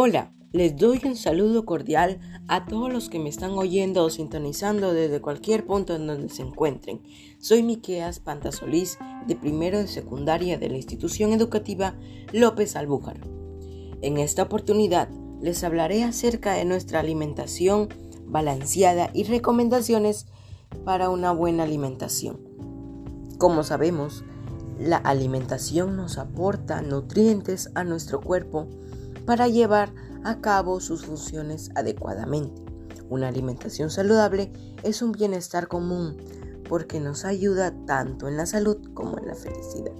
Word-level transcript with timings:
Hola, 0.00 0.32
les 0.52 0.76
doy 0.76 1.00
un 1.06 1.16
saludo 1.16 1.64
cordial 1.64 2.20
a 2.46 2.66
todos 2.66 2.92
los 2.92 3.08
que 3.08 3.18
me 3.18 3.28
están 3.28 3.50
oyendo 3.58 4.04
o 4.04 4.10
sintonizando 4.10 4.92
desde 4.92 5.20
cualquier 5.20 5.66
punto 5.66 5.96
en 5.96 6.06
donde 6.06 6.28
se 6.28 6.42
encuentren. 6.42 7.02
Soy 7.40 7.64
Miqueas 7.64 8.20
Pantasolís, 8.20 8.96
de 9.26 9.34
primero 9.34 9.76
de 9.76 9.88
secundaria 9.88 10.56
de 10.56 10.68
la 10.68 10.76
institución 10.76 11.32
educativa 11.32 11.96
López 12.32 12.76
Albújar. 12.76 13.26
En 14.00 14.18
esta 14.18 14.44
oportunidad 14.44 15.08
les 15.40 15.64
hablaré 15.64 16.04
acerca 16.04 16.52
de 16.52 16.64
nuestra 16.64 17.00
alimentación 17.00 17.88
balanceada 18.24 19.10
y 19.12 19.24
recomendaciones 19.24 20.26
para 20.84 21.10
una 21.10 21.32
buena 21.32 21.64
alimentación. 21.64 22.38
Como 23.38 23.64
sabemos, 23.64 24.22
la 24.78 24.98
alimentación 24.98 25.96
nos 25.96 26.18
aporta 26.18 26.82
nutrientes 26.82 27.72
a 27.74 27.82
nuestro 27.82 28.20
cuerpo 28.20 28.68
para 29.28 29.46
llevar 29.46 29.92
a 30.24 30.40
cabo 30.40 30.80
sus 30.80 31.04
funciones 31.04 31.70
adecuadamente. 31.74 32.62
Una 33.10 33.28
alimentación 33.28 33.90
saludable 33.90 34.50
es 34.82 35.02
un 35.02 35.12
bienestar 35.12 35.68
común 35.68 36.16
porque 36.66 36.98
nos 36.98 37.26
ayuda 37.26 37.74
tanto 37.84 38.26
en 38.26 38.38
la 38.38 38.46
salud 38.46 38.78
como 38.94 39.18
en 39.18 39.26
la 39.26 39.34
felicidad. 39.34 39.92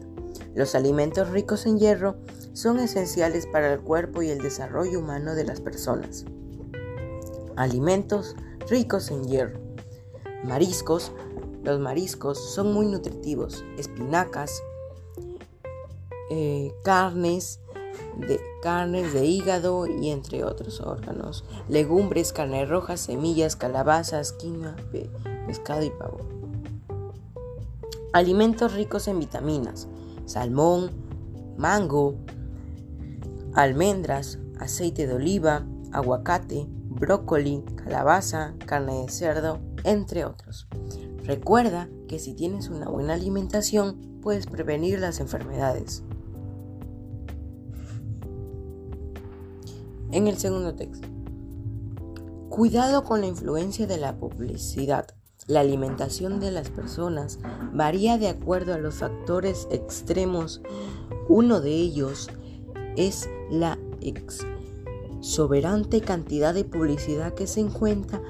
Los 0.54 0.74
alimentos 0.74 1.28
ricos 1.28 1.66
en 1.66 1.78
hierro 1.78 2.16
son 2.54 2.78
esenciales 2.78 3.46
para 3.46 3.70
el 3.70 3.80
cuerpo 3.80 4.23
y 4.23 4.30
el 4.30 4.38
desarrollo 4.38 5.01
humano 5.01 5.34
de 5.34 5.45
las 5.45 5.60
personas. 5.60 6.24
Alimentos 7.54 8.34
ricos 8.70 9.10
en 9.10 9.24
hierro. 9.24 9.60
Mariscos. 10.42 11.12
Los 11.65 11.79
mariscos 11.80 12.38
son 12.54 12.73
muy 12.73 12.87
nutritivos. 12.87 13.62
Espinacas, 13.76 14.62
eh, 16.30 16.73
carnes, 16.82 17.60
de 18.16 18.41
carnes 18.63 19.13
de 19.13 19.24
hígado 19.24 19.87
y 19.87 20.10
entre 20.10 20.45
otros 20.45 20.80
órganos, 20.80 21.45
legumbres, 21.68 22.32
carne 22.32 22.65
roja, 22.66 22.96
semillas, 22.96 23.57
calabazas, 23.57 24.32
quinoa, 24.32 24.77
pescado 25.46 25.82
y 25.85 25.91
pavo. 25.91 26.19
Alimentos 28.13 28.74
ricos 28.74 29.07
en 29.09 29.19
vitaminas, 29.19 29.88
salmón, 30.24 30.91
mango, 31.57 32.15
almendras, 33.54 34.38
aceite 34.59 35.07
de 35.07 35.15
oliva, 35.15 35.66
aguacate, 35.93 36.66
brócoli, 36.69 37.65
calabaza, 37.76 38.54
carne 38.66 39.02
de 39.02 39.09
cerdo, 39.09 39.60
entre 39.85 40.24
otros. 40.24 40.66
Recuerda 41.24 41.88
que 42.09 42.19
si 42.19 42.35
tienes 42.35 42.69
una 42.69 42.88
buena 42.88 43.15
alimentación 43.15 44.21
puedes 44.23 44.46
prevenir 44.46 44.99
las 44.99 45.21
enfermedades. 45.21 46.02
En 50.10 50.26
el 50.26 50.38
segundo 50.38 50.74
texto. 50.74 51.06
Cuidado 52.48 53.04
con 53.04 53.20
la 53.20 53.26
influencia 53.26 53.87
de 53.87 53.98
la 53.98 54.16
publicidad. 54.16 55.06
La 55.46 55.60
alimentación 55.60 56.40
de 56.40 56.51
las 56.51 56.70
personas 56.70 57.38
varía 57.74 58.16
de 58.16 58.29
acuerdo 58.29 58.73
a 58.73 58.79
los 58.79 58.95
factores 58.96 59.68
extremos. 59.70 60.62
Uno 61.29 61.60
de 61.60 61.73
ellos 61.73 62.30
es 62.96 63.29
la 63.51 63.79
exuberante 64.00 66.00
cantidad 66.00 66.54
de 66.54 66.64
publicidad 66.64 67.34
que 67.34 67.47
se 67.47 67.60
encuentra 67.60 68.22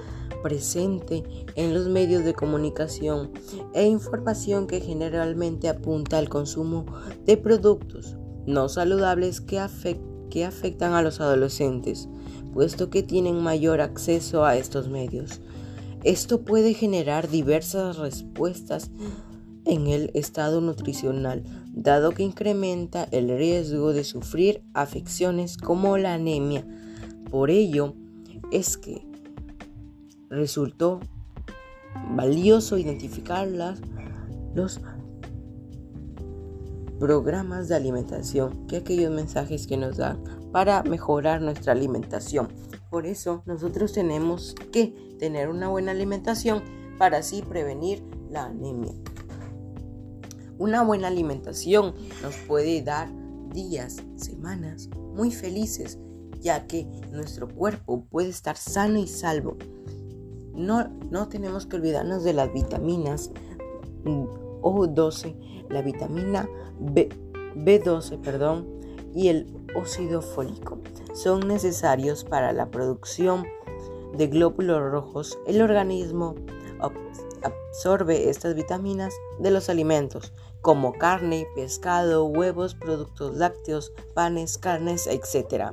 presente 0.42 1.22
en 1.54 1.74
los 1.74 1.86
medios 1.86 2.24
de 2.24 2.34
comunicación 2.34 3.30
e 3.72 3.86
información 3.86 4.66
que 4.66 4.80
generalmente 4.80 5.68
apunta 5.68 6.18
al 6.18 6.28
consumo 6.28 6.86
de 7.24 7.36
productos 7.36 8.16
no 8.46 8.68
saludables 8.68 9.40
que 9.40 9.58
afectan 9.58 10.07
que 10.28 10.44
afectan 10.44 10.92
a 10.94 11.02
los 11.02 11.20
adolescentes, 11.20 12.08
puesto 12.52 12.90
que 12.90 13.02
tienen 13.02 13.42
mayor 13.42 13.80
acceso 13.80 14.44
a 14.44 14.56
estos 14.56 14.88
medios. 14.88 15.40
Esto 16.04 16.42
puede 16.42 16.74
generar 16.74 17.28
diversas 17.28 17.96
respuestas 17.96 18.90
en 19.64 19.86
el 19.88 20.10
estado 20.14 20.60
nutricional, 20.60 21.42
dado 21.72 22.12
que 22.12 22.22
incrementa 22.22 23.06
el 23.10 23.28
riesgo 23.36 23.92
de 23.92 24.04
sufrir 24.04 24.62
afecciones 24.74 25.56
como 25.56 25.98
la 25.98 26.14
anemia. 26.14 26.66
Por 27.30 27.50
ello 27.50 27.94
es 28.50 28.78
que 28.78 29.06
resultó 30.30 31.00
valioso 32.14 32.78
identificar 32.78 33.48
los 34.54 34.80
programas 36.98 37.68
de 37.68 37.76
alimentación 37.76 38.66
que 38.66 38.78
aquellos 38.78 39.12
mensajes 39.12 39.66
que 39.66 39.76
nos 39.76 39.96
dan 39.96 40.22
para 40.52 40.82
mejorar 40.82 41.40
nuestra 41.40 41.72
alimentación. 41.72 42.48
Por 42.90 43.06
eso 43.06 43.42
nosotros 43.46 43.92
tenemos 43.92 44.54
que 44.72 45.16
tener 45.18 45.48
una 45.48 45.68
buena 45.68 45.92
alimentación 45.92 46.62
para 46.98 47.18
así 47.18 47.42
prevenir 47.42 48.02
la 48.30 48.46
anemia. 48.46 48.92
Una 50.58 50.82
buena 50.82 51.08
alimentación 51.08 51.94
nos 52.22 52.36
puede 52.48 52.82
dar 52.82 53.08
días, 53.52 53.98
semanas 54.16 54.88
muy 55.14 55.30
felices, 55.30 55.98
ya 56.40 56.66
que 56.66 56.86
nuestro 57.12 57.48
cuerpo 57.48 58.04
puede 58.10 58.28
estar 58.28 58.56
sano 58.56 58.98
y 58.98 59.06
salvo. 59.06 59.56
No, 60.54 60.88
no 61.10 61.28
tenemos 61.28 61.66
que 61.66 61.76
olvidarnos 61.76 62.24
de 62.24 62.32
las 62.32 62.52
vitaminas 62.52 63.30
O12, 64.62 65.68
la 65.68 65.82
vitamina 65.82 66.48
B, 66.78 67.08
B12 67.54 68.20
perdón, 68.20 68.66
y 69.14 69.28
el 69.28 69.46
óxido 69.74 70.22
fólico. 70.22 70.78
Son 71.14 71.48
necesarios 71.48 72.24
para 72.24 72.52
la 72.52 72.70
producción 72.70 73.44
de 74.16 74.26
glóbulos 74.26 74.90
rojos. 74.90 75.38
El 75.46 75.62
organismo 75.62 76.34
absorbe 77.42 78.28
estas 78.28 78.54
vitaminas 78.54 79.14
de 79.38 79.50
los 79.50 79.68
alimentos 79.68 80.32
como 80.60 80.92
carne, 80.92 81.46
pescado, 81.54 82.26
huevos, 82.26 82.74
productos 82.74 83.36
lácteos, 83.36 83.92
panes, 84.14 84.58
carnes, 84.58 85.06
etc. 85.06 85.72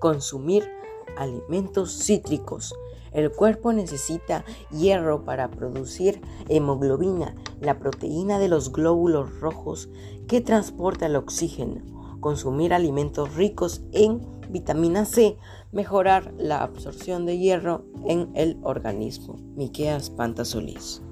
Consumir 0.00 0.70
alimentos 1.16 1.92
cítricos 1.92 2.74
el 3.12 3.30
cuerpo 3.30 3.72
necesita 3.72 4.44
hierro 4.70 5.24
para 5.24 5.50
producir 5.50 6.20
hemoglobina, 6.48 7.34
la 7.60 7.78
proteína 7.78 8.38
de 8.38 8.48
los 8.48 8.72
glóbulos 8.72 9.40
rojos 9.40 9.88
que 10.26 10.40
transporta 10.40 11.06
el 11.06 11.16
oxígeno. 11.16 11.82
Consumir 12.20 12.74
alimentos 12.74 13.34
ricos 13.34 13.82
en 13.92 14.20
vitamina 14.50 15.04
C, 15.04 15.36
mejorar 15.72 16.32
la 16.36 16.62
absorción 16.62 17.26
de 17.26 17.38
hierro 17.38 17.84
en 18.06 18.30
el 18.34 18.58
organismo. 18.62 19.36
Miqueas 19.54 20.10
Pantasolís. 20.10 21.02